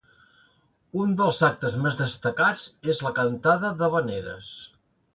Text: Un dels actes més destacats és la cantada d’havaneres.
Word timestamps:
Un 1.03 1.11
dels 1.19 1.41
actes 1.49 1.77
més 1.85 1.99
destacats 2.01 2.65
és 2.95 3.05
la 3.09 3.15
cantada 3.23 3.75
d’havaneres. 3.83 4.53